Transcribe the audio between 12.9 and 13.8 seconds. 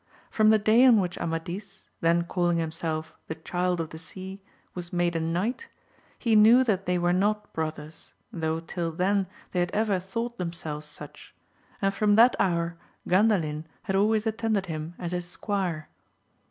Ganda lin